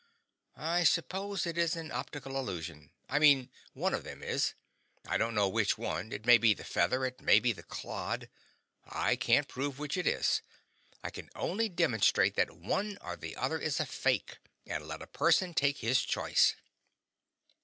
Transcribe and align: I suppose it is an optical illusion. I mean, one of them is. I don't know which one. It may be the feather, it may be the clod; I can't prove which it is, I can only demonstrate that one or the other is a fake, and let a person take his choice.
I 0.57 0.83
suppose 0.83 1.45
it 1.45 1.59
is 1.59 1.75
an 1.75 1.91
optical 1.91 2.35
illusion. 2.39 2.89
I 3.07 3.19
mean, 3.19 3.51
one 3.73 3.93
of 3.93 4.03
them 4.03 4.23
is. 4.23 4.55
I 5.05 5.17
don't 5.19 5.35
know 5.35 5.47
which 5.47 5.77
one. 5.77 6.11
It 6.11 6.25
may 6.25 6.39
be 6.39 6.55
the 6.55 6.63
feather, 6.63 7.05
it 7.05 7.21
may 7.21 7.39
be 7.39 7.51
the 7.51 7.61
clod; 7.61 8.27
I 8.83 9.15
can't 9.15 9.47
prove 9.47 9.77
which 9.77 9.97
it 9.97 10.07
is, 10.07 10.41
I 11.03 11.11
can 11.11 11.29
only 11.35 11.69
demonstrate 11.69 12.33
that 12.33 12.49
one 12.49 12.97
or 12.99 13.15
the 13.15 13.35
other 13.35 13.59
is 13.59 13.79
a 13.79 13.85
fake, 13.85 14.39
and 14.65 14.87
let 14.87 15.03
a 15.03 15.05
person 15.05 15.53
take 15.53 15.77
his 15.77 16.01
choice. 16.01 16.55